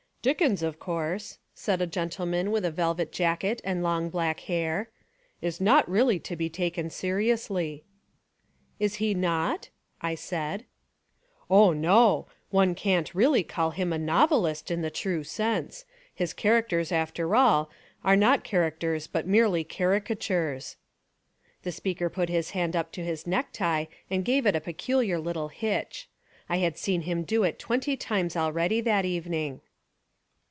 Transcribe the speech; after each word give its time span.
"Dickens, 0.23 0.61
of 0.61 0.77
course," 0.79 1.39
said 1.55 1.81
a 1.81 1.87
gentleman 1.87 2.51
with 2.51 2.63
a 2.63 2.69
velvet 2.69 3.11
jacket 3.11 3.59
and 3.63 3.81
long 3.81 4.07
black 4.11 4.41
hair, 4.41 4.87
"is 5.41 5.59
not 5.59 5.89
really 5.89 6.19
to 6.19 6.35
be 6.35 6.47
taken 6.47 6.91
seriously." 6.91 7.83
"Is 8.79 8.97
he 8.97 9.15
not?" 9.15 9.69
I 9.99 10.13
said. 10.13 10.65
"Oh, 11.49 11.73
no. 11.73 12.27
One 12.51 12.75
can't 12.75 13.15
really 13.15 13.41
call 13.41 13.71
him 13.71 13.91
a 13.91 13.97
novel 13.97 14.45
ist 14.45 14.69
in 14.69 14.83
the 14.83 14.91
true 14.91 15.23
sense. 15.23 15.85
His 16.13 16.33
characters 16.33 16.91
after 16.91 17.35
all 17.35 17.71
are 18.03 18.15
not 18.15 18.43
characters 18.43 19.07
but 19.07 19.25
merely 19.25 19.63
caricatures." 19.63 20.75
The 21.63 21.71
speaker 21.71 22.11
put 22.11 22.29
his 22.29 22.51
hand 22.51 22.75
up 22.75 22.91
to 22.91 23.03
his 23.03 23.25
necktie 23.25 23.85
and 24.07 24.23
gave 24.23 24.45
it 24.45 24.55
a 24.55 24.61
peculiar 24.61 25.17
little 25.17 25.47
hitch. 25.47 26.07
I 26.47 26.57
had 26.57 26.77
seen 26.77 27.01
him 27.09 27.23
do 27.23 27.43
it 27.43 27.57
twenty 27.57 27.97
times 27.97 28.35
already 28.37 28.81
that 28.81 29.03
evening. 29.03 29.61